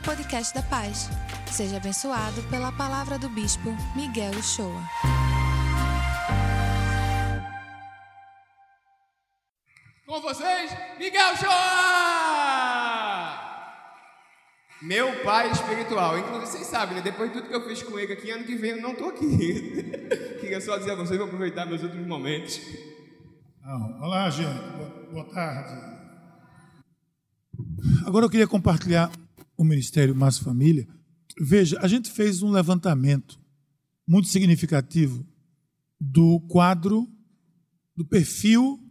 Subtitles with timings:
[0.00, 1.08] ao podcast da Paz.
[1.50, 4.82] Seja abençoado pela palavra do Bispo Miguel Uchoa.
[10.06, 11.50] Com vocês, Miguel Uchoa!
[14.82, 16.18] Meu pai espiritual.
[16.18, 17.02] Inclusive, vocês sabem, né?
[17.02, 19.10] Depois de tudo que eu fiz com ele aqui, ano que vem eu não estou
[19.10, 19.92] aqui.
[20.40, 22.58] Queria só dizer a vocês, vou aproveitar meus últimos momentos.
[23.62, 24.00] Não.
[24.00, 24.58] Olá, gente.
[24.76, 25.90] Boa, boa tarde.
[28.06, 29.10] Agora eu queria compartilhar
[29.60, 30.88] o Ministério Mais Família.
[31.38, 33.38] Veja, a gente fez um levantamento
[34.08, 35.26] muito significativo
[36.00, 37.06] do quadro,
[37.94, 38.82] do perfil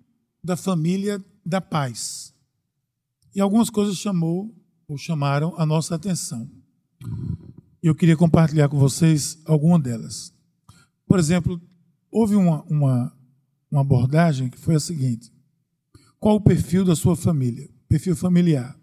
[0.44, 2.36] da família da paz.
[3.34, 4.56] E algumas coisas chamou
[4.88, 6.48] ou chamaram a nossa atenção.
[7.82, 10.32] Eu queria compartilhar com vocês alguma delas.
[11.08, 11.60] Por exemplo,
[12.12, 13.18] houve uma, uma,
[13.72, 15.34] uma abordagem que foi a seguinte:
[16.20, 17.68] qual o perfil da sua família?
[17.88, 18.79] Perfil familiar.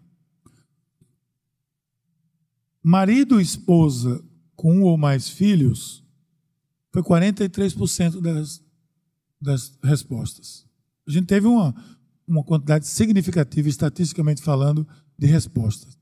[2.89, 4.23] Marido e esposa
[4.55, 6.01] com um ou mais filhos
[6.89, 8.63] foi 43% das,
[9.41, 10.65] das respostas.
[11.05, 11.75] A gente teve uma,
[12.25, 14.87] uma quantidade significativa, estatisticamente falando,
[15.19, 15.99] de respostas.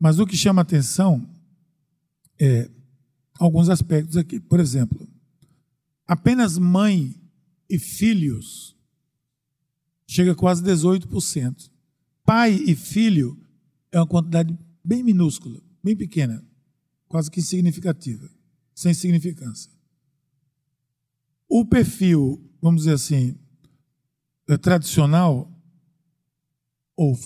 [0.00, 1.28] Mas o que chama atenção
[2.40, 2.70] é
[3.38, 4.40] alguns aspectos aqui.
[4.40, 5.06] Por exemplo,
[6.08, 7.14] apenas mãe
[7.68, 8.74] e filhos
[10.06, 11.70] chega a quase 18%.
[12.24, 13.38] Pai e filho
[13.92, 16.44] é uma quantidade bem minúscula bem pequena,
[17.08, 18.30] quase que insignificativa,
[18.74, 19.70] sem significância.
[21.48, 23.38] O perfil, vamos dizer assim,
[24.48, 25.50] é tradicional,
[26.96, 27.16] ou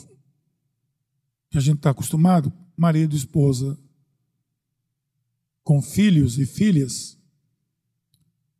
[1.50, 3.78] que a gente está acostumado, marido, esposa,
[5.62, 7.18] com filhos e filhas,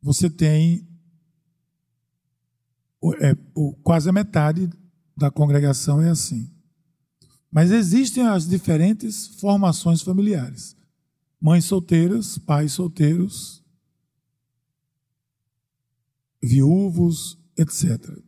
[0.01, 0.87] você tem
[3.21, 3.35] é,
[3.83, 4.69] quase a metade
[5.15, 6.51] da congregação é assim.
[7.51, 10.75] Mas existem as diferentes formações familiares:
[11.39, 13.63] mães solteiras, pais solteiros,
[16.41, 18.19] viúvos, etc.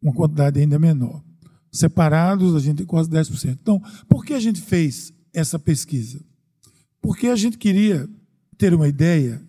[0.00, 1.24] Uma quantidade ainda menor.
[1.70, 3.58] Separados, a gente tem quase 10%.
[3.60, 6.24] Então, por que a gente fez essa pesquisa?
[7.00, 8.08] Porque a gente queria
[8.56, 9.46] ter uma ideia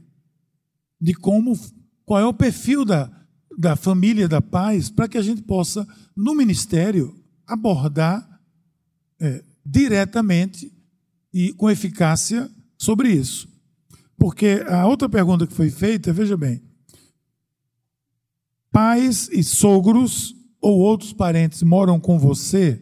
[0.99, 1.57] de como,
[2.05, 3.09] qual é o perfil da,
[3.57, 8.28] da família da paz, para que a gente possa, no ministério, abordar
[9.19, 10.71] é, diretamente
[11.33, 13.47] e com eficácia sobre isso.
[14.17, 16.61] Porque a outra pergunta que foi feita, veja bem,
[18.71, 22.81] pais e sogros ou outros parentes moram com você?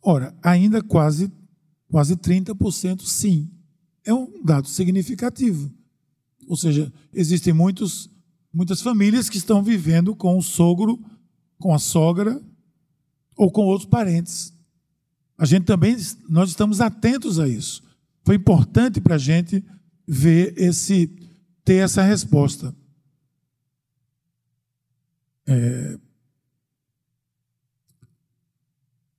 [0.00, 1.30] Ora, ainda quase
[1.92, 3.50] quase 30% sim.
[4.02, 5.70] É um dado significativo.
[6.48, 8.10] Ou seja, existem muitos,
[8.52, 10.98] muitas famílias que estão vivendo com o sogro,
[11.58, 12.42] com a sogra
[13.36, 14.54] ou com outros parentes.
[15.36, 15.96] A gente também,
[16.28, 17.82] nós estamos atentos a isso.
[18.24, 19.64] Foi importante para a gente
[20.06, 21.08] ver esse,
[21.64, 22.74] ter essa resposta.
[25.46, 25.98] É...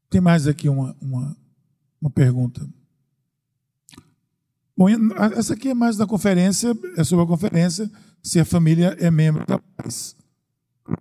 [0.09, 1.35] Tem mais aqui uma, uma,
[1.99, 2.65] uma pergunta.
[4.77, 4.87] Bom,
[5.35, 7.91] essa aqui é mais da conferência, é sobre a conferência,
[8.21, 10.15] se a família é membro da paz.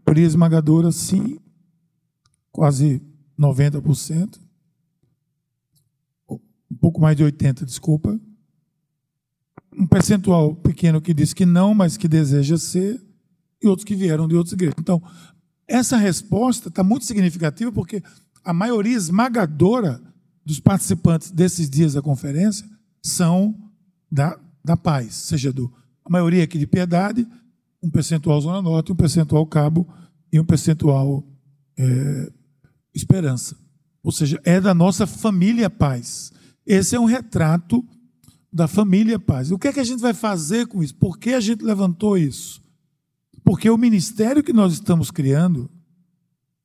[0.06, 1.38] Maioria esmagadora, sim,
[2.50, 3.02] quase
[3.38, 4.51] 90%
[6.72, 8.18] um pouco mais de 80, desculpa.
[9.76, 13.00] Um percentual pequeno que diz que não, mas que deseja ser,
[13.62, 14.76] e outros que vieram de outras igrejas.
[14.78, 15.02] Então,
[15.68, 18.02] essa resposta está muito significativa porque
[18.44, 20.00] a maioria esmagadora
[20.44, 22.68] dos participantes desses dias da conferência
[23.02, 23.54] são
[24.10, 25.72] da, da paz, seja do
[26.04, 27.26] a maioria aqui de piedade,
[27.80, 29.86] um percentual Zona Norte, um percentual Cabo
[30.32, 31.24] e um percentual
[31.78, 32.32] é,
[32.92, 33.56] Esperança.
[34.02, 36.32] Ou seja, é da nossa família paz.
[36.66, 37.86] Esse é um retrato
[38.52, 39.50] da família paz.
[39.50, 40.94] O que é que a gente vai fazer com isso?
[40.94, 42.62] Por que a gente levantou isso?
[43.42, 45.70] Porque o ministério que nós estamos criando,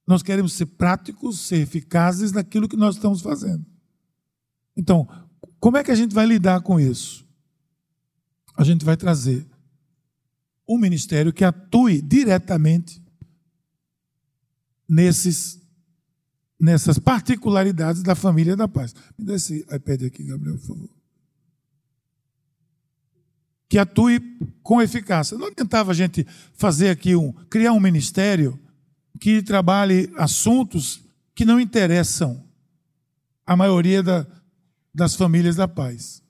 [0.05, 3.65] nós queremos ser práticos, ser eficazes naquilo que nós estamos fazendo.
[4.75, 5.07] Então,
[5.59, 7.25] como é que a gente vai lidar com isso?
[8.55, 9.47] A gente vai trazer
[10.67, 13.01] um ministério que atue diretamente
[14.87, 15.61] nesses
[16.59, 18.93] nessas particularidades da família da paz.
[19.17, 20.89] Me dá esse iPad aqui, Gabriel, por favor.
[23.69, 24.19] Que atue
[24.63, 25.37] com eficácia.
[25.37, 28.59] Não tentava a gente fazer aqui um, criar um ministério
[29.19, 31.03] que trabalhe assuntos
[31.35, 32.43] que não interessam
[33.45, 34.25] a maioria da,
[34.93, 36.23] das famílias da paz.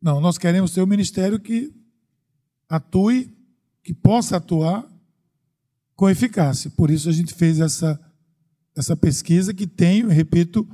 [0.00, 1.72] Não, nós queremos ter um ministério que
[2.68, 3.36] atue,
[3.82, 4.86] que possa atuar
[5.96, 6.70] com eficácia.
[6.70, 8.00] Por isso a gente fez essa
[8.78, 10.66] essa pesquisa que tem, repito,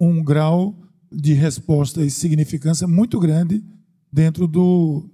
[0.00, 0.74] um grau
[1.12, 3.62] de resposta e significância muito grande
[4.10, 5.06] dentro do,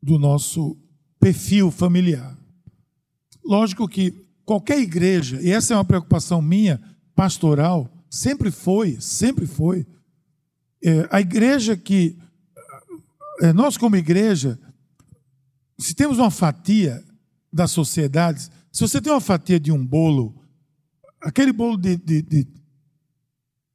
[0.00, 0.78] do nosso
[1.18, 2.38] perfil familiar.
[3.44, 6.80] Lógico que qualquer igreja, e essa é uma preocupação minha,
[7.12, 9.84] pastoral, sempre foi, sempre foi,
[10.80, 12.16] é, a igreja que,
[13.40, 14.60] é, nós como igreja,
[15.76, 17.04] se temos uma fatia
[17.52, 20.43] das sociedades, se você tem uma fatia de um bolo,
[21.24, 22.46] aquele bolo de, de, de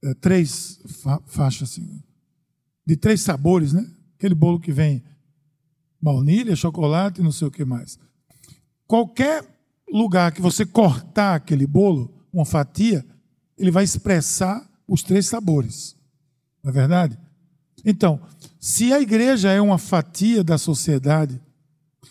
[0.04, 2.02] é, três fa faixas, assim,
[2.86, 3.86] de três sabores, né?
[4.18, 5.04] Aquele bolo que vem
[6.02, 8.00] baunilha, chocolate não sei o que mais.
[8.88, 9.44] Qualquer
[9.92, 13.06] lugar que você cortar aquele bolo, uma fatia,
[13.58, 15.96] ele vai expressar os três sabores.
[16.64, 17.18] Não é verdade?
[17.84, 18.22] Então,
[18.60, 21.42] se a igreja é uma fatia da sociedade,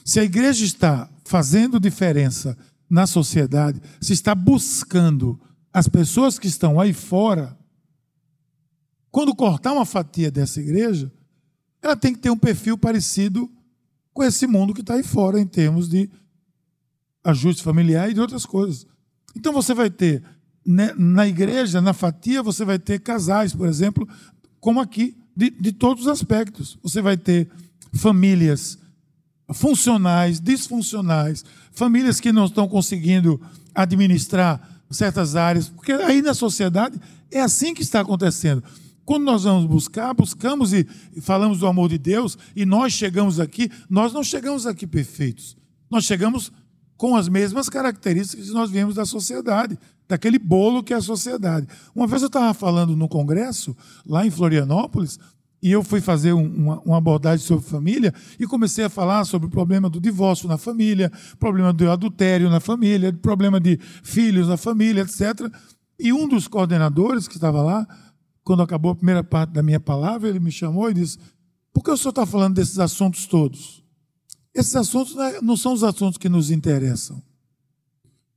[0.05, 2.57] se a igreja está fazendo diferença
[2.89, 5.41] na sociedade, se está buscando
[5.73, 7.57] as pessoas que estão aí fora,
[9.11, 11.13] quando cortar uma fatia dessa igreja,
[11.83, 13.51] ela tem que ter um perfil parecido
[14.13, 16.11] com esse mundo que está aí fora em termos de
[17.23, 18.87] ajuste familiar e de outras coisas.
[19.37, 20.23] Então você vai ter
[20.67, 24.09] né, na igreja, na fatia, você vai ter casais, por exemplo,
[24.61, 26.79] como aqui, de, de todos os aspectos.
[26.83, 27.49] Você vai ter
[27.93, 28.79] famílias
[29.53, 33.41] funcionais, disfuncionais, famílias que não estão conseguindo
[33.75, 34.61] administrar
[34.91, 37.01] certas áreas, porque aí na sociedade
[37.31, 38.63] é assim que está acontecendo.
[39.05, 40.87] Quando nós vamos buscar, buscamos e
[41.21, 45.57] falamos do amor de Deus, e nós chegamos aqui, nós não chegamos aqui perfeitos.
[45.91, 46.53] Nós chegamos
[46.97, 51.67] com as mesmas características que nós viemos da sociedade, daquele bolo que é a sociedade.
[51.95, 53.75] Uma vez eu estava falando no congresso,
[54.05, 55.19] lá em Florianópolis,
[55.63, 59.51] e eu fui fazer uma, uma, abordagem sobre família e comecei a falar sobre o
[59.51, 65.03] problema do divórcio na família, problema do adultério na família, problema de filhos na família,
[65.03, 65.53] etc.
[65.99, 67.87] E um dos coordenadores que estava lá,
[68.45, 71.19] quando acabou a primeira parte da minha palavra, ele me chamou e disse:
[71.73, 73.83] Por que o senhor está falando desses assuntos todos?
[74.55, 77.21] Esses assuntos não é, são os assuntos que nos interessam.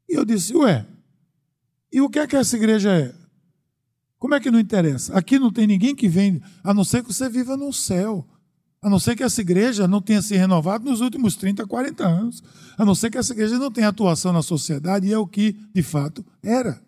[0.10, 0.88] E eu disse: Ué,
[1.92, 3.21] e o que é que essa igreja é?
[4.22, 5.18] Como é que não interessa?
[5.18, 8.24] Aqui não tem ninguém que vem, a não ser que você viva no céu.
[8.80, 12.44] A não ser que essa igreja não tenha se renovado nos últimos 30, 40 anos.
[12.78, 15.54] A não ser que essa igreja não tenha atuação na sociedade, e é o que,
[15.74, 16.80] de fato, era.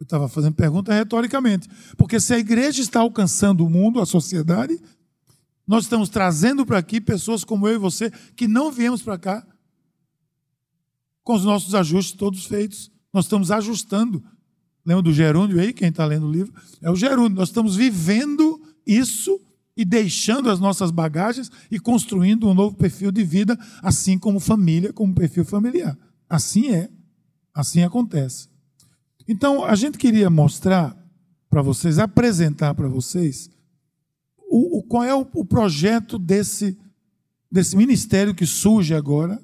[0.00, 1.68] Eu estava fazendo pergunta retoricamente.
[1.96, 4.76] Porque se a igreja está alcançando o mundo, a sociedade,
[5.68, 9.46] nós estamos trazendo para aqui pessoas como eu e você, que não viemos para cá
[11.22, 12.90] com os nossos ajustes todos feitos.
[13.12, 14.20] Nós estamos ajustando
[14.86, 15.72] Lembra do gerúndio aí?
[15.72, 16.54] Quem está lendo o livro?
[16.80, 17.36] É o gerúndio.
[17.36, 19.40] Nós estamos vivendo isso
[19.76, 24.92] e deixando as nossas bagagens e construindo um novo perfil de vida, assim como família,
[24.92, 25.98] como perfil familiar.
[26.30, 26.88] Assim é.
[27.52, 28.48] Assim acontece.
[29.26, 30.96] Então, a gente queria mostrar
[31.50, 33.50] para vocês, apresentar para vocês
[34.48, 36.78] o, o, qual é o, o projeto desse,
[37.50, 39.42] desse ministério que surge agora,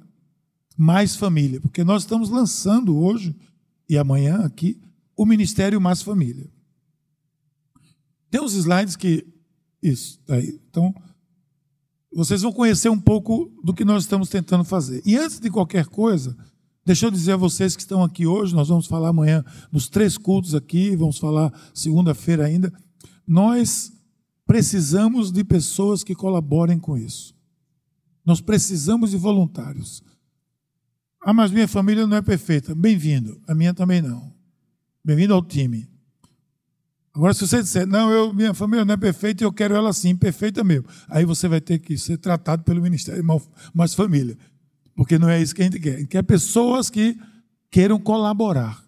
[0.76, 1.60] Mais Família.
[1.60, 3.34] Porque nós estamos lançando hoje
[3.88, 4.80] e amanhã aqui
[5.16, 6.50] o Ministério Mais Família.
[8.30, 9.26] Tem uns slides que.
[9.82, 10.60] Isso, tá aí.
[10.70, 10.94] Então,
[12.12, 15.02] vocês vão conhecer um pouco do que nós estamos tentando fazer.
[15.04, 16.36] E antes de qualquer coisa,
[16.84, 20.16] deixa eu dizer a vocês que estão aqui hoje, nós vamos falar amanhã nos três
[20.16, 22.72] cultos aqui, vamos falar segunda-feira ainda.
[23.26, 23.92] Nós
[24.46, 27.34] precisamos de pessoas que colaborem com isso.
[28.24, 30.02] Nós precisamos de voluntários.
[31.24, 32.74] Ah, mas minha família não é perfeita.
[32.74, 33.40] Bem-vindo.
[33.46, 34.32] A minha também não.
[35.04, 35.88] Bem-vindo ao time.
[37.12, 39.90] Agora, se você disser, não, eu, minha família não é perfeita e eu quero ela
[39.90, 43.24] assim, perfeita mesmo, aí você vai ter que ser tratado pelo Ministério
[43.74, 44.38] Mais Família.
[44.94, 45.96] Porque não é isso que a gente quer.
[45.96, 47.18] A gente quer pessoas que
[47.70, 48.82] queiram colaborar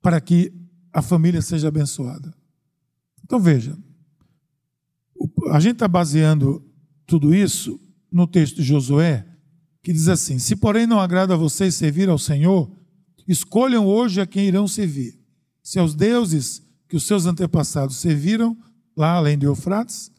[0.00, 0.52] para que
[0.92, 2.32] a família seja abençoada.
[3.24, 3.76] Então, veja,
[5.50, 6.64] a gente está baseando
[7.04, 9.26] tudo isso no texto de Josué,
[9.82, 12.70] que diz assim: Se, porém, não agrada a vocês servir ao Senhor,
[13.30, 15.16] Escolham hoje a quem irão servir.
[15.62, 18.58] Se aos deuses que os seus antepassados serviram,
[18.96, 20.10] lá além de Eufrates,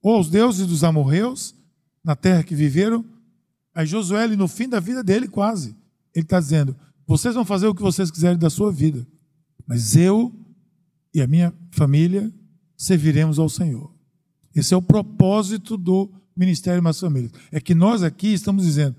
[0.00, 1.52] ou aos deuses dos amorreus,
[2.04, 3.04] na terra que viveram.
[3.74, 5.76] Aí Josué, no fim da vida dele, quase,
[6.14, 9.04] ele está dizendo: vocês vão fazer o que vocês quiserem da sua vida,
[9.66, 10.32] mas eu
[11.12, 12.32] e a minha família
[12.76, 13.92] serviremos ao Senhor.
[14.54, 17.32] Esse é o propósito do Ministério Mais Família.
[17.50, 18.94] É que nós aqui estamos dizendo,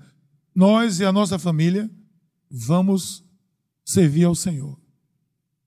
[0.54, 1.90] nós e a nossa família
[2.50, 3.29] vamos
[3.84, 4.78] servir ao Senhor.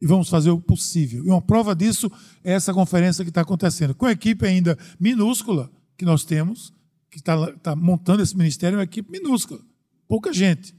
[0.01, 1.25] E vamos fazer o possível.
[1.25, 2.11] E uma prova disso
[2.43, 3.95] é essa conferência que está acontecendo.
[3.95, 6.73] Com a equipe ainda minúscula que nós temos,
[7.09, 9.61] que está tá montando esse ministério, é uma equipe minúscula,
[10.07, 10.75] pouca gente.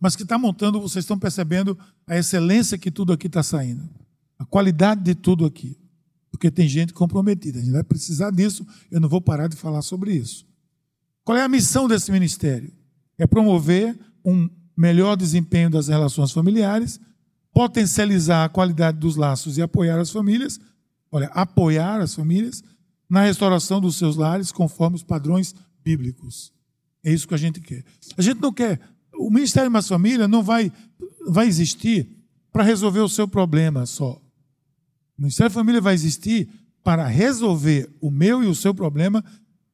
[0.00, 3.88] Mas que está montando, vocês estão percebendo a excelência que tudo aqui está saindo.
[4.38, 5.78] A qualidade de tudo aqui.
[6.30, 7.58] porque tem gente comprometida.
[7.58, 10.46] A gente vai precisar disso, eu não vou parar de falar sobre isso.
[11.24, 12.72] Qual é a missão desse ministério?
[13.16, 14.48] É promover um
[14.82, 16.98] melhor desempenho das relações familiares,
[17.54, 20.58] potencializar a qualidade dos laços e apoiar as famílias,
[21.12, 22.64] olha, apoiar as famílias
[23.08, 26.52] na restauração dos seus lares conforme os padrões bíblicos.
[27.04, 27.84] É isso que a gente quer.
[28.16, 28.80] A gente não quer.
[29.14, 30.72] O Ministério Mais Família não vai,
[31.28, 32.08] vai existir
[32.50, 34.20] para resolver o seu problema só.
[35.16, 36.48] O Ministério da Família vai existir
[36.82, 39.24] para resolver o meu e o seu problema,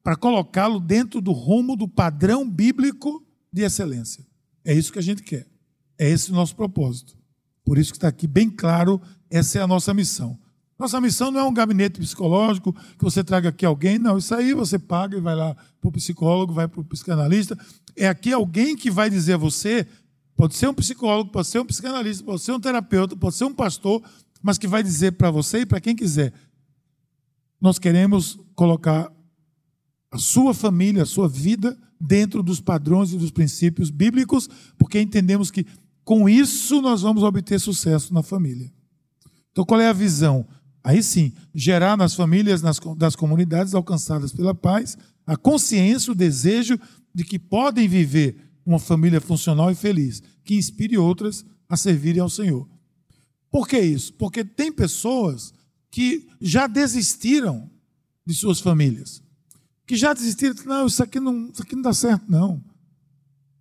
[0.03, 4.28] para colocá-lo dentro do rumo do padrão bíblico de excelência.
[4.69, 5.47] É isso que a gente quer.
[5.97, 7.17] É esse o nosso propósito.
[7.65, 10.37] Por isso que está aqui bem claro, essa é a nossa missão.
[10.77, 14.19] Nossa missão não é um gabinete psicológico que você traga aqui alguém, não.
[14.19, 17.57] Isso aí você paga e vai lá para o psicólogo, vai para o psicanalista.
[17.95, 19.87] É aqui alguém que vai dizer a você,
[20.35, 23.53] pode ser um psicólogo, pode ser um psicanalista, pode ser um terapeuta, pode ser um
[23.55, 24.03] pastor,
[24.39, 26.31] mas que vai dizer para você e para quem quiser:
[27.59, 29.11] nós queremos colocar
[30.11, 35.51] a sua família, a sua vida dentro dos padrões e dos princípios bíblicos, porque entendemos
[35.51, 35.65] que
[36.03, 38.71] com isso nós vamos obter sucesso na família.
[39.51, 40.47] Então, qual é a visão?
[40.83, 46.79] Aí sim, gerar nas famílias nas, das comunidades alcançadas pela paz a consciência, o desejo
[47.13, 52.29] de que podem viver uma família funcional e feliz, que inspire outras a servirem ao
[52.29, 52.67] Senhor.
[53.51, 54.11] Por que isso?
[54.13, 55.53] Porque tem pessoas
[55.91, 57.69] que já desistiram
[58.25, 59.21] de suas famílias,
[59.89, 62.63] que já desistiram, não, isso aqui não, isso aqui não dá certo, não.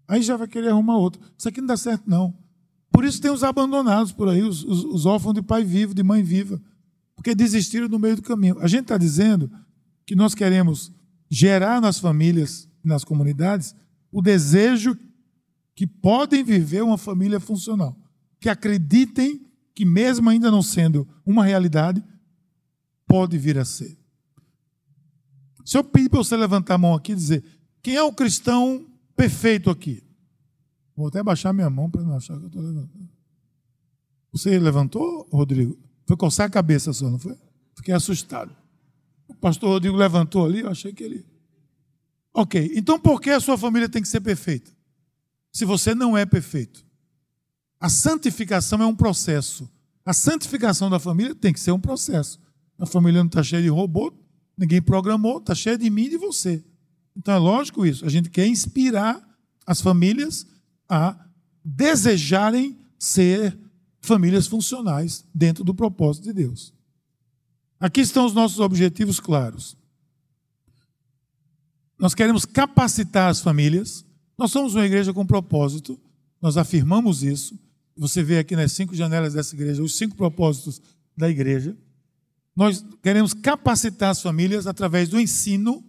[0.07, 1.23] Aí já vai querer arrumar outro.
[1.39, 2.37] Isso aqui não dá certo, não.
[2.93, 6.03] Por isso tem os abandonados por aí, os, os, os órfãos de pai vivo, de
[6.03, 6.61] mãe viva,
[7.17, 8.59] porque desistiram no meio do caminho.
[8.61, 9.51] A gente está dizendo
[10.05, 10.93] que nós queremos
[11.31, 13.75] gerar nas famílias, nas comunidades,
[14.13, 14.99] o desejo
[15.75, 17.97] que podem viver uma família funcional,
[18.39, 19.41] que acreditem
[19.75, 22.05] que, mesmo ainda não sendo uma realidade,
[23.07, 23.97] pode vir a ser.
[25.69, 27.45] Se eu pedir para você levantar a mão aqui e dizer:
[27.83, 30.03] quem é o cristão perfeito aqui?
[30.97, 33.11] Vou até baixar minha mão para não achar que eu estou levantando.
[34.33, 35.79] Você levantou, Rodrigo?
[36.07, 37.37] Foi coçar a cabeça só, não foi?
[37.77, 38.51] Fiquei assustado.
[39.29, 41.27] O pastor Rodrigo levantou ali, eu achei que ele.
[42.33, 44.73] Ok, então por que a sua família tem que ser perfeita?
[45.53, 46.83] Se você não é perfeito.
[47.79, 49.71] A santificação é um processo.
[50.03, 52.41] A santificação da família tem que ser um processo.
[52.79, 54.15] A família não está cheia de robô,
[54.59, 56.65] ninguém programou, está cheia de mim e de você.
[57.17, 58.05] Então é lógico isso.
[58.05, 59.23] A gente quer inspirar
[59.65, 60.47] as famílias
[60.89, 61.17] a
[61.65, 63.57] desejarem ser
[64.01, 66.73] famílias funcionais dentro do propósito de Deus.
[67.79, 69.77] Aqui estão os nossos objetivos claros.
[71.99, 74.05] Nós queremos capacitar as famílias.
[74.37, 75.99] Nós somos uma igreja com propósito,
[76.41, 77.59] nós afirmamos isso.
[77.97, 80.81] Você vê aqui nas cinco janelas dessa igreja os cinco propósitos
[81.17, 81.77] da igreja.
[82.59, 85.81] Nós queremos capacitar as famílias através do ensino,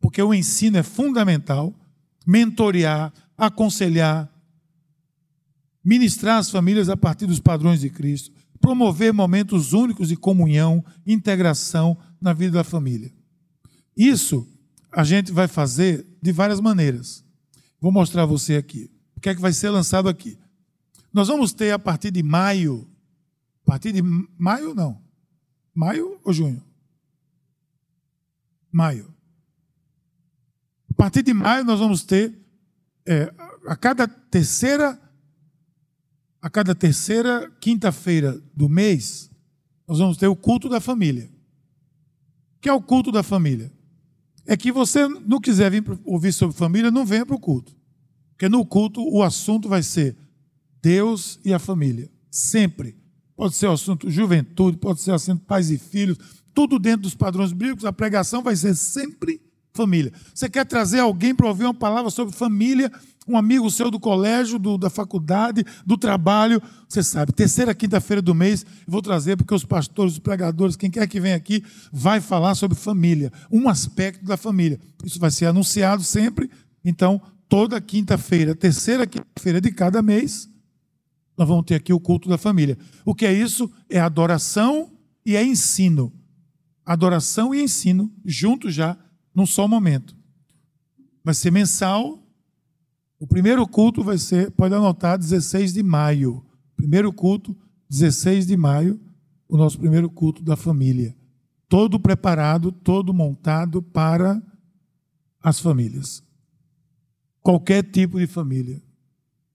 [0.00, 1.74] porque o ensino é fundamental,
[2.24, 4.32] mentorear, aconselhar,
[5.84, 11.98] ministrar as famílias a partir dos padrões de Cristo, promover momentos únicos de comunhão, integração
[12.20, 13.12] na vida da família.
[13.96, 14.46] Isso
[14.92, 17.24] a gente vai fazer de várias maneiras.
[17.80, 18.88] Vou mostrar a você aqui.
[19.16, 20.38] O que é que vai ser lançado aqui?
[21.12, 22.88] Nós vamos ter a partir de maio,
[23.64, 24.02] a partir de
[24.38, 25.01] maio não,
[25.74, 26.62] maio ou junho?
[28.70, 29.12] Maio.
[30.90, 32.34] A partir de maio nós vamos ter
[33.06, 33.32] é,
[33.66, 35.00] a cada terceira
[36.40, 39.30] a cada terceira quinta-feira do mês
[39.86, 41.30] nós vamos ter o culto da família.
[42.56, 43.72] O que é o culto da família?
[44.46, 47.76] É que você não quiser vir ouvir sobre família, não venha para o culto.
[48.30, 50.16] Porque no culto o assunto vai ser
[50.80, 52.10] Deus e a família.
[52.30, 52.96] Sempre.
[53.36, 56.18] Pode ser o assunto juventude, pode ser o assunto pais e filhos,
[56.54, 57.84] tudo dentro dos padrões bíblicos.
[57.84, 59.40] A pregação vai ser sempre
[59.72, 60.12] família.
[60.34, 62.92] Você quer trazer alguém para ouvir uma palavra sobre família,
[63.26, 68.34] um amigo seu do colégio, do, da faculdade, do trabalho, você sabe, terceira quinta-feira do
[68.34, 72.54] mês, vou trazer porque os pastores, os pregadores, quem quer que venha aqui, vai falar
[72.54, 74.78] sobre família, um aspecto da família.
[75.04, 76.50] Isso vai ser anunciado sempre,
[76.84, 80.48] então, toda quinta-feira, terceira quinta-feira de cada mês,
[81.36, 82.76] nós vamos ter aqui o culto da família.
[83.04, 83.70] O que é isso?
[83.88, 84.92] É adoração
[85.24, 86.12] e é ensino.
[86.84, 88.98] Adoração e ensino, juntos já,
[89.34, 90.16] num só momento.
[91.24, 92.18] Vai ser mensal.
[93.18, 96.44] O primeiro culto vai ser, pode anotar, 16 de maio.
[96.76, 97.56] Primeiro culto,
[97.88, 99.00] 16 de maio,
[99.48, 101.16] o nosso primeiro culto da família.
[101.68, 104.42] Todo preparado, todo montado para
[105.42, 106.22] as famílias.
[107.40, 108.82] Qualquer tipo de família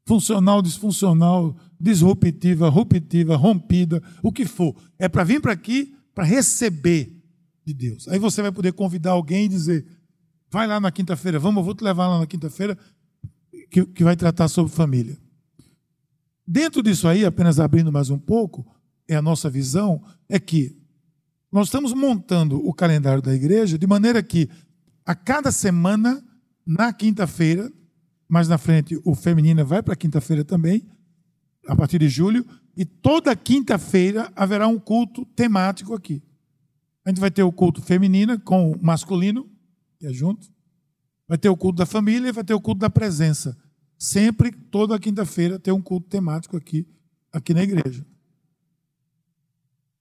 [0.08, 4.76] funcional, disfuncional, disruptiva, ruptiva, rompida, o que for.
[4.98, 7.16] É para vir para aqui para receber
[7.66, 8.08] de Deus.
[8.08, 9.86] Aí você vai poder convidar alguém e dizer:
[10.50, 12.78] vai lá na quinta-feira, vamos, eu vou te levar lá na quinta-feira,
[13.70, 15.18] que, que vai tratar sobre família.
[16.48, 18.66] Dentro disso aí, apenas abrindo mais um pouco,
[19.08, 20.78] é a nossa visão, é que
[21.52, 24.50] nós estamos montando o calendário da igreja de maneira que
[25.06, 26.24] a cada semana,
[26.66, 27.72] na quinta-feira,
[28.28, 30.86] mais na frente o feminino vai para quinta-feira também,
[31.68, 32.46] a partir de julho,
[32.76, 36.24] e toda quinta-feira haverá um culto temático aqui.
[37.04, 39.50] A gente vai ter o culto feminino com o masculino,
[40.00, 40.48] que é junto.
[41.28, 43.58] Vai ter o culto da família e vai ter o culto da presença.
[43.98, 46.88] Sempre, toda quinta-feira, tem um culto temático aqui,
[47.32, 48.06] aqui na igreja.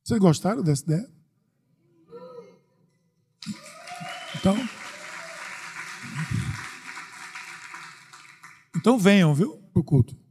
[0.05, 1.11] Vocês gostaram dessa ideia?
[4.37, 4.57] Então.
[8.77, 10.26] Então venham, viu, para o culto.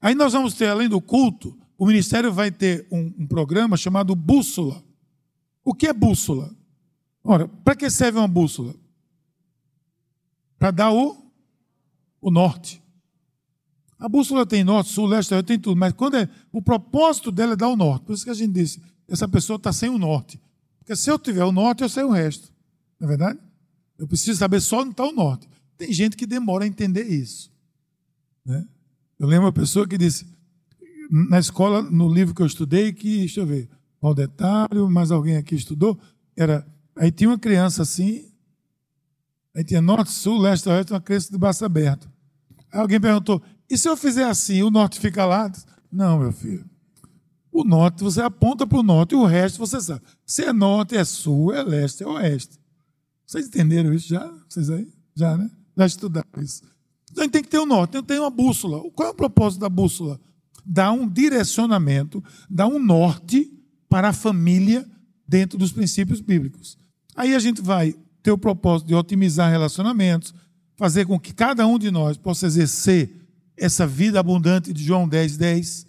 [0.00, 4.14] Aí nós vamos ter, além do culto, o ministério vai ter um, um programa chamado
[4.14, 4.82] Bússola.
[5.64, 6.54] O que é bússola?
[7.22, 8.74] Ora, para que serve uma bússola?
[10.58, 11.30] Para dar o,
[12.20, 12.82] o norte.
[13.98, 17.56] A bússola tem norte, sul, leste, tem tudo, mas quando é o propósito dela é
[17.56, 18.04] dar o norte.
[18.04, 20.40] Por isso que a gente disse, essa pessoa está sem o norte.
[20.78, 22.50] Porque se eu tiver o norte, eu sei o resto.
[22.98, 23.38] Não é verdade?
[23.98, 25.46] Eu preciso saber só onde está o norte.
[25.76, 27.52] Tem gente que demora a entender isso.
[28.44, 28.66] Né?
[29.20, 30.26] Eu lembro uma pessoa que disse,
[31.10, 33.68] na escola, no livro que eu estudei, que, deixa eu ver,
[34.00, 36.00] qual detalhe, mas alguém aqui estudou,
[36.34, 38.24] era, aí tinha uma criança assim,
[39.54, 42.10] aí tinha norte, sul, leste, oeste, uma criança de braço aberto.
[42.72, 45.52] Aí alguém perguntou, e se eu fizer assim, o norte fica lá?
[45.92, 46.64] Não, meu filho.
[47.52, 50.00] O norte, você aponta para o norte, e o resto você sabe.
[50.24, 52.58] Se é norte, é sul, é leste, é oeste.
[53.26, 54.32] Vocês entenderam isso já?
[54.48, 54.90] Vocês aí?
[55.14, 55.50] Já, né?
[55.76, 56.62] Já estudaram isso.
[57.10, 58.82] Então tem que ter um norte, então tem uma bússola.
[58.94, 60.20] Qual é o propósito da bússola?
[60.64, 63.50] Dar um direcionamento, dar um norte
[63.88, 64.86] para a família
[65.26, 66.78] dentro dos princípios bíblicos.
[67.16, 70.34] Aí a gente vai ter o propósito de otimizar relacionamentos,
[70.76, 73.10] fazer com que cada um de nós possa exercer
[73.56, 75.86] essa vida abundante de João 10, 10,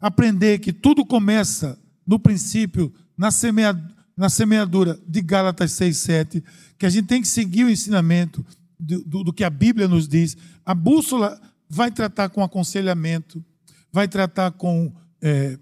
[0.00, 6.44] aprender que tudo começa no princípio, na semeadura, na semeadura de Gálatas 6, 7,
[6.78, 8.44] que a gente tem que seguir o ensinamento
[8.78, 10.36] do, do, que a Bíblia nos diz.
[10.64, 13.44] A bússola vai tratar com aconselhamento,
[13.92, 15.58] vai tratar com é,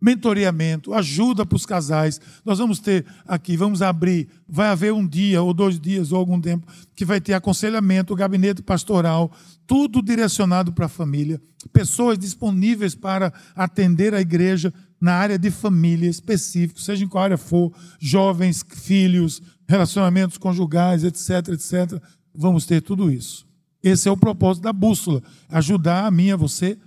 [0.00, 2.20] mentoreamento, ajuda para os casais.
[2.44, 6.40] Nós vamos ter aqui, vamos abrir, vai haver um dia ou dois dias ou algum
[6.40, 9.30] tempo que vai ter aconselhamento, gabinete pastoral,
[9.66, 11.40] tudo direcionado para a família,
[11.72, 17.38] pessoas disponíveis para atender a igreja na área de família específico, seja em qual área
[17.38, 22.02] for, jovens, filhos, relacionamentos conjugais, etc, etc.
[22.40, 23.44] Vamos ter tudo isso.
[23.82, 26.78] Esse é o propósito da bússola, ajudar a mim, a você,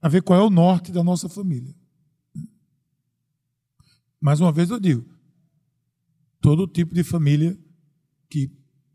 [0.00, 1.74] a ver qual é o norte da nossa família.
[4.20, 5.04] Mais uma vez eu digo,
[6.40, 7.58] todo tipo de família
[8.30, 8.48] que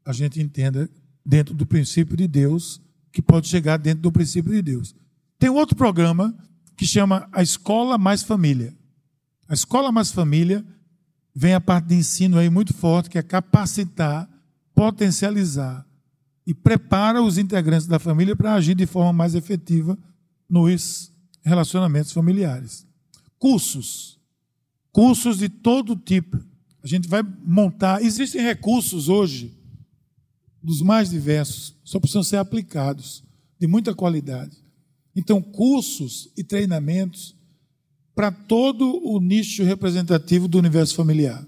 [0.06, 0.89] a gente entenda
[1.26, 4.96] dentro do princípio de Deus, que pode chegar dentro do princípio de Deus.
[5.38, 6.34] Tem outro programa
[6.78, 8.74] que chama a Escola Mais Família.
[9.50, 10.65] A Escola Mais Família
[11.36, 14.30] vem a parte de ensino aí muito forte, que é capacitar,
[14.74, 15.87] potencializar
[16.47, 19.95] e prepara os integrantes da família para agir de forma mais efetiva
[20.49, 21.12] nos
[21.43, 22.88] relacionamentos familiares.
[23.38, 24.17] Cursos
[24.97, 26.43] cursos de todo tipo.
[26.83, 28.01] A gente vai montar.
[28.01, 29.55] Existem recursos hoje,
[30.63, 33.23] dos mais diversos, só precisam ser aplicados,
[33.60, 34.57] de muita qualidade.
[35.15, 37.36] Então, cursos e treinamentos
[38.15, 41.45] para todo o nicho representativo do universo familiar.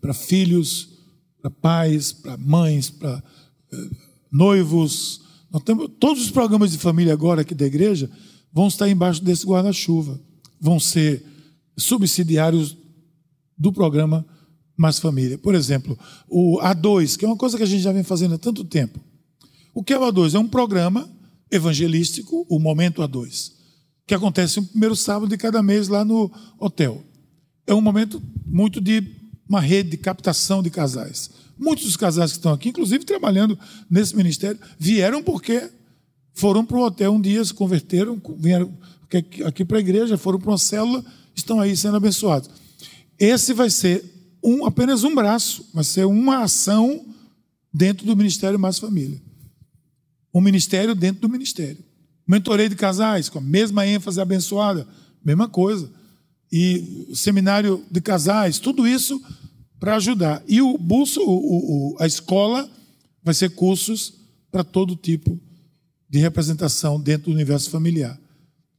[0.00, 0.88] Para filhos,
[1.40, 3.22] para pais, para mães, para
[3.72, 3.90] eh,
[4.32, 5.20] noivos.
[5.50, 8.10] Nós temos, todos os programas de família agora aqui da igreja
[8.52, 10.18] vão estar embaixo desse guarda-chuva.
[10.60, 11.24] Vão ser
[11.76, 12.76] subsidiários
[13.58, 14.26] do programa
[14.76, 15.38] Mais Família.
[15.38, 18.38] Por exemplo, o A2, que é uma coisa que a gente já vem fazendo há
[18.38, 18.98] tanto tempo.
[19.74, 20.34] O que é o A2?
[20.34, 21.08] É um programa
[21.50, 23.52] evangelístico, o Momento A2,
[24.06, 27.02] que acontece no primeiro sábado de cada mês lá no hotel.
[27.66, 29.02] É um momento muito de
[29.48, 31.30] uma rede de captação de casais.
[31.62, 35.70] Muitos dos casais que estão aqui, inclusive trabalhando nesse ministério, vieram porque
[36.34, 38.76] foram para o hotel um dia, se converteram, vieram
[39.46, 42.50] aqui para a igreja, foram para uma célula estão aí sendo abençoados.
[43.18, 44.04] Esse vai ser
[44.42, 47.06] um, apenas um braço, vai ser uma ação
[47.72, 49.20] dentro do Ministério Mais Família.
[50.34, 51.78] Um ministério dentro do ministério.
[52.26, 54.86] Mentorei de casais, com a mesma ênfase abençoada,
[55.24, 55.90] mesma coisa.
[56.50, 59.22] E seminário de casais, tudo isso
[59.82, 60.40] para ajudar.
[60.46, 62.70] E o bolso, o, o, a escola,
[63.20, 64.14] vai ser cursos
[64.48, 65.36] para todo tipo
[66.08, 68.16] de representação dentro do universo familiar.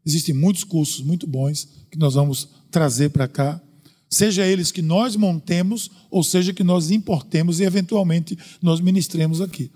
[0.05, 3.61] Existem muitos cursos muito bons que nós vamos trazer para cá.
[4.09, 9.69] seja eles que nós montemos, ou seja que nós importemos e eventualmente nós ministremos aqui.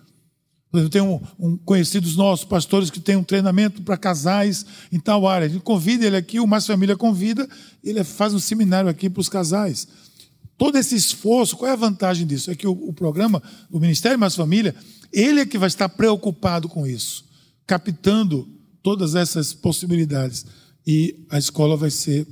[0.71, 5.27] Eu tenho um, um conhecidos nossos, pastores, que tem um treinamento para casais em tal
[5.27, 5.47] área.
[5.47, 7.49] A gente convida ele aqui, o Mais Família convida,
[7.83, 9.89] ele faz um seminário aqui para os casais.
[10.57, 12.49] Todo esse esforço, qual é a vantagem disso?
[12.49, 13.41] É que o, o programa,
[13.71, 14.75] o Ministério Mais Família,
[15.13, 17.25] ele é que vai estar preocupado com isso,
[17.65, 18.47] captando
[18.81, 20.45] todas essas possibilidades.
[20.85, 22.25] E a escola vai ser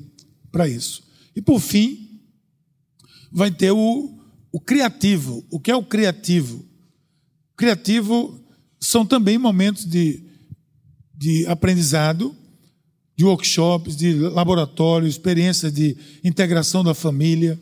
[0.51, 1.03] para isso.
[1.35, 2.21] E por fim,
[3.31, 4.17] vai ter o,
[4.51, 5.45] o criativo.
[5.51, 6.65] O que é o criativo?
[7.55, 8.39] Criativo
[8.79, 10.23] são também momentos de,
[11.13, 12.35] de aprendizado,
[13.15, 17.59] de workshops, de laboratório, experiências de integração da família,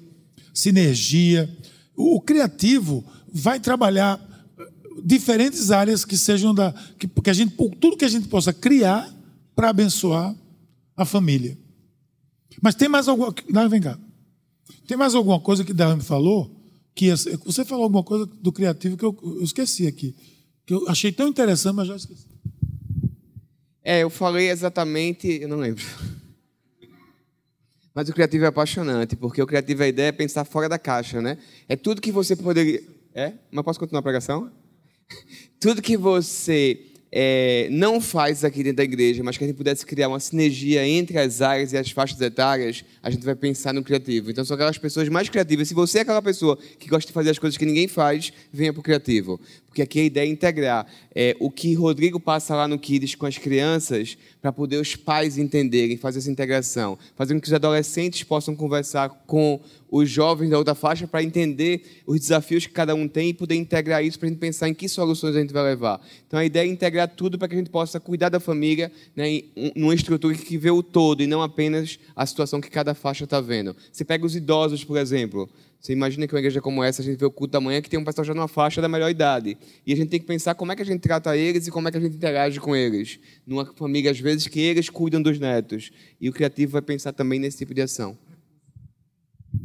[0.53, 1.49] sinergia.
[1.95, 4.19] O, criativo vai trabalhar
[5.03, 9.11] diferentes áreas que sejam da que, que a gente tudo que a gente possa criar
[9.55, 10.35] para abençoar
[10.95, 11.57] a família.
[12.61, 13.33] Mas tem mais alguma.
[13.49, 13.97] Não, vem cá.
[14.87, 16.55] Tem mais alguma coisa que Darwin falou?
[16.95, 17.09] Que
[17.43, 20.15] você falou alguma coisa do criativo que eu, eu esqueci aqui.
[20.65, 22.27] Que eu achei tão interessante, mas já esqueci.
[23.83, 25.27] É, eu falei exatamente.
[25.27, 25.83] Eu não lembro.
[27.93, 30.79] Mas o criativo é apaixonante, porque o criativo é a ideia é pensar fora da
[30.79, 31.37] caixa, né?
[31.69, 32.81] É tudo que você poderia.
[33.13, 33.33] É?
[33.51, 34.51] Mas posso continuar a pregação?
[35.59, 39.85] tudo que você é, não faz aqui dentro da igreja, mas que a gente pudesse
[39.85, 43.83] criar uma sinergia entre as áreas e as faixas etárias, a gente vai pensar no
[43.83, 44.31] criativo.
[44.31, 45.67] Então, são aquelas pessoas mais criativas.
[45.67, 48.73] Se você é aquela pessoa que gosta de fazer as coisas que ninguém faz, venha
[48.73, 49.39] para o criativo.
[49.73, 53.25] Porque aqui a ideia é integrar é, o que Rodrigo passa lá no Kids com
[53.25, 58.21] as crianças, para poder os pais entenderem, fazer essa integração, fazer com que os adolescentes
[58.21, 59.59] possam conversar com
[59.89, 63.55] os jovens da outra faixa para entender os desafios que cada um tem e poder
[63.55, 65.99] integrar isso para a gente pensar em que soluções a gente vai levar.
[66.27, 69.41] Então a ideia é integrar tudo para que a gente possa cuidar da família né,
[69.75, 73.41] numa estrutura que vê o todo e não apenas a situação que cada faixa está
[73.41, 73.75] vendo.
[73.91, 75.49] Você pega os idosos, por exemplo.
[75.83, 77.89] Você imagina que uma igreja como essa, a gente vê o culto da manhã que
[77.89, 79.57] tem um pastor já numa faixa da melhor idade.
[79.85, 81.89] E a gente tem que pensar como é que a gente trata eles e como
[81.89, 83.19] é que a gente interage com eles.
[83.45, 85.91] Numa família, às vezes, que eles cuidam dos netos.
[86.21, 88.17] E o criativo vai pensar também nesse tipo de ação.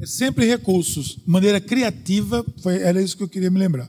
[0.00, 1.20] É sempre recursos.
[1.24, 3.88] Maneira criativa, foi, era isso que eu queria me lembrar.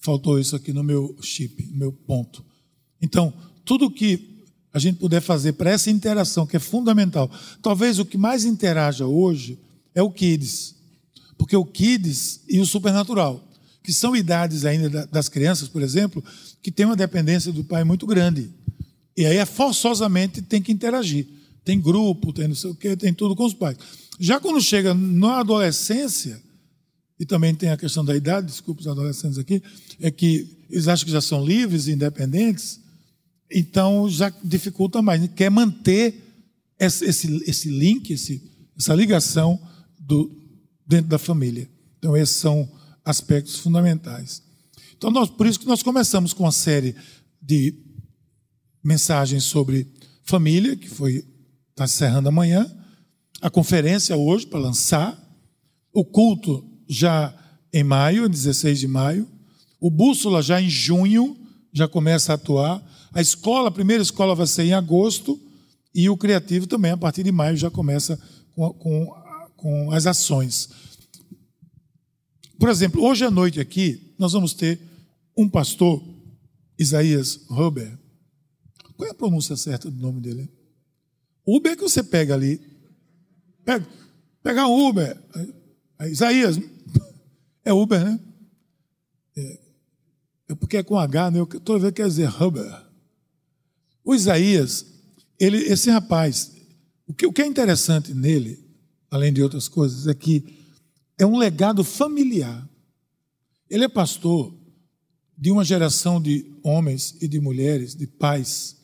[0.00, 2.44] Faltou isso aqui no meu chip, no meu ponto.
[3.00, 3.32] Então,
[3.64, 7.30] tudo que a gente puder fazer para essa interação, que é fundamental.
[7.62, 9.56] Talvez o que mais interaja hoje
[9.94, 10.79] é o Kids
[11.40, 13.42] porque o Kids e o Supernatural,
[13.82, 16.22] que são idades ainda das crianças, por exemplo,
[16.62, 18.50] que tem uma dependência do pai muito grande.
[19.16, 21.26] E aí, é forçosamente, tem que interagir.
[21.64, 23.78] Tem grupo, tem não sei o quê, tem tudo com os pais.
[24.18, 26.42] Já quando chega na adolescência,
[27.18, 29.62] e também tem a questão da idade, desculpe os adolescentes aqui,
[29.98, 32.78] é que eles acham que já são livres e independentes,
[33.50, 35.26] então já dificulta mais.
[35.34, 36.22] Quer manter
[36.78, 37.06] esse,
[37.46, 38.42] esse link, esse,
[38.76, 39.58] essa ligação
[39.98, 40.39] do,
[40.90, 41.70] dentro da família.
[41.98, 42.68] Então, esses são
[43.04, 44.42] aspectos fundamentais.
[44.96, 46.96] Então, nós, por isso que nós começamos com a série
[47.40, 47.72] de
[48.82, 49.86] mensagens sobre
[50.24, 51.24] família, que foi
[51.70, 52.68] está encerrando amanhã,
[53.40, 55.16] a conferência hoje para lançar,
[55.94, 57.32] o culto já
[57.72, 59.28] em maio, 16 de maio,
[59.80, 61.36] o bússola já em junho
[61.72, 65.40] já começa a atuar, a escola, a primeira escola vai ser em agosto
[65.94, 68.20] e o criativo também a partir de maio já começa
[68.54, 69.29] com, com
[69.60, 70.70] com as ações.
[72.58, 74.80] Por exemplo, hoje à noite aqui, nós vamos ter
[75.36, 76.02] um pastor,
[76.78, 77.98] Isaías Huber.
[78.96, 80.50] Qual é a pronúncia certa do nome dele?
[81.46, 82.60] Uber é que você pega ali.
[83.64, 83.86] Pega,
[84.42, 85.16] pega Uber.
[86.10, 86.58] Isaías.
[87.62, 88.18] É Uber, né?
[89.36, 89.60] É,
[90.48, 91.40] é porque é com H, né?
[91.62, 92.86] Toda vez quer dizer Huber.
[94.02, 94.86] O Isaías,
[95.38, 96.52] ele, esse rapaz,
[97.06, 98.69] o que, o que é interessante nele
[99.10, 100.44] além de outras coisas, é que
[101.18, 102.68] é um legado familiar.
[103.68, 104.54] Ele é pastor
[105.36, 108.76] de uma geração de homens e de mulheres, de pais,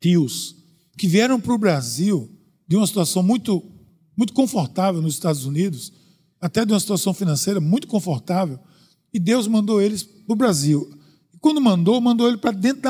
[0.00, 0.56] tios,
[0.96, 2.30] que vieram para o Brasil
[2.68, 3.64] de uma situação muito,
[4.16, 5.92] muito confortável nos Estados Unidos,
[6.40, 8.58] até de uma situação financeira muito confortável,
[9.12, 10.88] e Deus mandou eles para o Brasil.
[11.34, 12.82] E quando mandou, mandou ele para dentro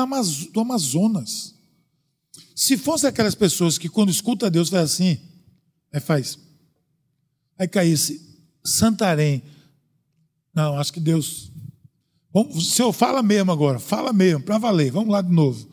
[0.51, 1.55] do Amazonas.
[2.55, 5.17] Se fosse aquelas pessoas que, quando escuta Deus, faz assim,
[5.91, 6.37] aí faz.
[7.61, 8.19] Aí caísse
[8.63, 9.43] Santarém.
[10.51, 11.51] Não, acho que Deus.
[12.33, 15.69] Bom, senhor, fala mesmo agora, fala mesmo, para valer, vamos lá de novo.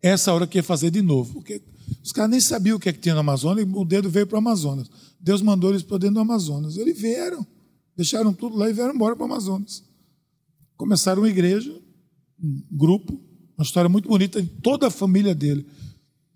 [0.00, 1.62] Essa hora que ia fazer de novo, porque
[2.02, 4.26] os caras nem sabiam o que, é que tinha no Amazonas, e o dedo veio
[4.26, 4.88] para o Amazonas.
[5.20, 6.78] Deus mandou eles para dentro do Amazonas.
[6.78, 7.46] Eles vieram,
[7.94, 9.84] deixaram tudo lá e vieram embora para o Amazonas.
[10.74, 11.70] Começaram uma igreja,
[12.42, 13.12] um grupo,
[13.58, 15.66] uma história muito bonita de toda a família dele.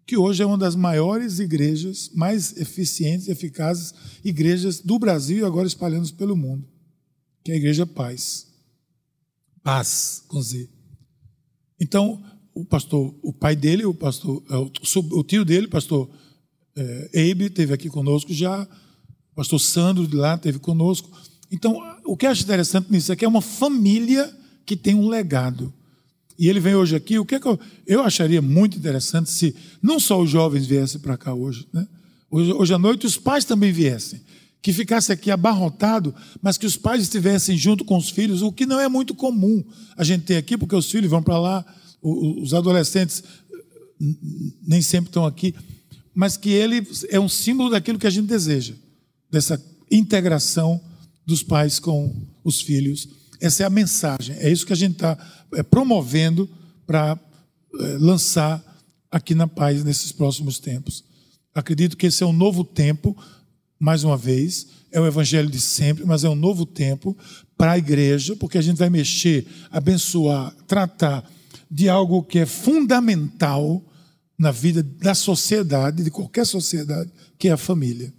[0.06, 5.44] Que hoje é uma das maiores igrejas, mais eficientes e eficazes igrejas do Brasil e
[5.44, 6.66] agora espalhando pelo mundo,
[7.44, 8.48] que é a Igreja Paz.
[9.62, 10.68] Paz, com Z.
[11.78, 12.22] Então,
[12.54, 16.10] o pastor, o pai dele, o pastor, é, o tio dele, o pastor
[16.76, 18.62] é, Eibe, teve aqui conosco já,
[19.32, 21.10] o pastor Sandro de lá teve conosco.
[21.50, 24.34] Então, o que eu acho interessante nisso é que é uma família
[24.66, 25.72] que tem um legado.
[26.40, 29.54] E ele vem hoje aqui, o que, é que eu, eu acharia muito interessante se
[29.82, 31.86] não só os jovens viessem para cá hoje, né?
[32.30, 34.22] hoje, hoje à noite os pais também viessem,
[34.62, 38.64] que ficasse aqui abarrotado, mas que os pais estivessem junto com os filhos, o que
[38.64, 39.62] não é muito comum
[39.98, 41.62] a gente ter aqui, porque os filhos vão para lá,
[42.00, 43.22] os adolescentes
[44.66, 45.54] nem sempre estão aqui,
[46.14, 48.72] mas que ele é um símbolo daquilo que a gente deseja,
[49.30, 50.80] dessa integração
[51.26, 55.18] dos pais com os filhos essa é a mensagem, é isso que a gente está
[55.54, 56.48] é, promovendo
[56.86, 57.18] para
[57.78, 58.62] é, lançar
[59.10, 61.04] aqui na paz nesses próximos tempos.
[61.54, 63.16] Acredito que esse é um novo tempo,
[63.78, 67.16] mais uma vez, é o evangelho de sempre, mas é um novo tempo
[67.56, 71.28] para a igreja, porque a gente vai mexer, abençoar, tratar
[71.70, 73.84] de algo que é fundamental
[74.38, 78.12] na vida da sociedade, de qualquer sociedade, que é a família.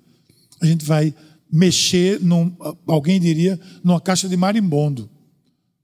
[0.62, 1.14] A gente vai
[1.52, 2.56] mexer, num,
[2.88, 5.10] alguém diria, numa caixa de marimbondo.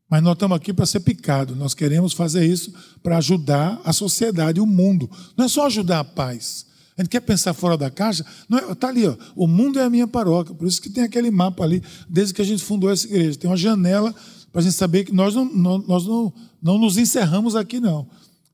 [0.10, 1.56] Mas nós estamos aqui para ser picado.
[1.56, 5.10] Nós queremos fazer isso para ajudar a sociedade, o mundo.
[5.36, 6.66] Não é só ajudar a paz.
[6.98, 8.26] A gente quer pensar fora da caixa.
[8.72, 10.56] Está é, ali, ó, o mundo é a minha paróquia.
[10.56, 13.38] Por isso que tem aquele mapa ali, desde que a gente fundou essa igreja.
[13.38, 14.16] Tem uma janela
[14.52, 18.08] para a gente saber que nós não, não, nós não, não nos encerramos aqui, não.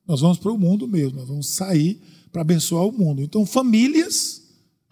[0.06, 1.18] Nós vamos para o mundo mesmo.
[1.18, 3.22] Nós vamos sair para abençoar o mundo.
[3.22, 4.43] Então, famílias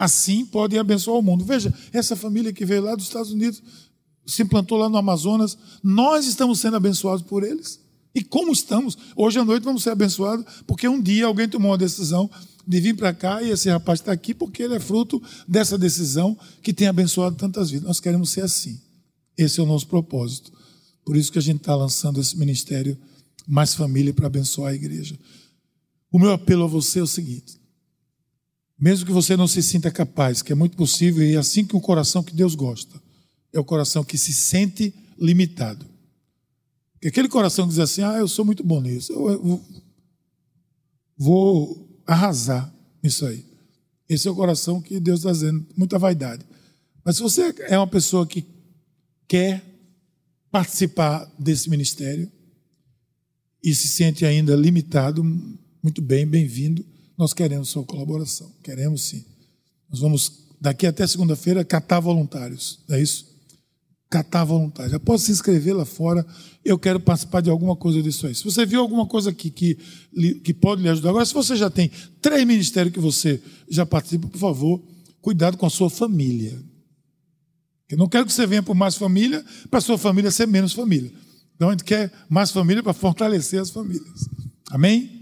[0.03, 1.45] assim podem abençoar o mundo.
[1.45, 3.63] Veja, essa família que veio lá dos Estados Unidos
[4.27, 7.81] se implantou lá no Amazonas, nós estamos sendo abençoados por eles.
[8.13, 8.99] E como estamos?
[9.15, 12.29] Hoje à noite vamos ser abençoados, porque um dia alguém tomou uma decisão
[12.67, 16.37] de vir para cá e esse rapaz está aqui porque ele é fruto dessa decisão
[16.63, 17.87] que tem abençoado tantas vidas.
[17.87, 18.81] Nós queremos ser assim.
[19.39, 20.53] Esse é o nosso propósito.
[21.05, 22.99] Por isso que a gente está lançando esse ministério
[23.47, 25.17] Mais Família para abençoar a igreja.
[26.11, 27.62] O meu apelo a você é o seguinte:
[28.83, 31.77] mesmo que você não se sinta capaz, que é muito possível, e é assim que
[31.77, 33.01] o coração que Deus gosta,
[33.53, 35.87] é o coração que se sente limitado.
[37.05, 39.65] Aquele coração que diz assim: ah, eu sou muito bom nisso, eu,
[41.17, 43.45] vou arrasar nisso aí.
[44.09, 46.45] Esse é o coração que Deus está dizendo, muita vaidade.
[47.05, 48.45] Mas se você é uma pessoa que
[49.29, 49.65] quer
[50.51, 52.29] participar desse ministério
[53.63, 55.23] e se sente ainda limitado,
[55.81, 56.85] muito bem, bem-vindo.
[57.23, 59.25] Nós queremos sua colaboração, queremos sim.
[59.89, 63.31] Nós vamos, daqui até segunda-feira, catar voluntários, é isso?
[64.11, 64.91] catar voluntários.
[64.91, 66.27] Já posso se inscrever lá fora,
[66.65, 68.35] eu quero participar de alguma coisa disso aí.
[68.35, 69.79] Se você viu alguma coisa aqui que,
[70.43, 74.27] que pode lhe ajudar, agora, se você já tem três ministérios que você já participa,
[74.27, 74.83] por favor,
[75.21, 76.61] cuidado com a sua família.
[77.89, 81.13] Eu não quero que você venha por mais família, para sua família ser menos família.
[81.55, 84.29] Então a gente quer mais família para fortalecer as famílias.
[84.73, 85.22] Amém?